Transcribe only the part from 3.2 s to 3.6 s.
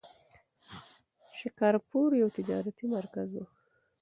و.